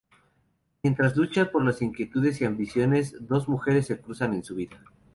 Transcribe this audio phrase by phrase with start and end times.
[0.81, 4.83] Mientras lucha por sus inquietudes y ambiciones, dos mujeres se cruzan en su vida.